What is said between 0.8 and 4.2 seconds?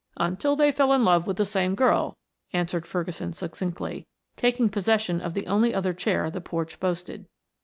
in love with the same girl," answered Ferguson succinctly,